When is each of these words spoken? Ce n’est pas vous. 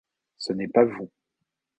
Ce 0.39 0.51
n’est 0.51 0.67
pas 0.67 0.83
vous. 0.83 1.11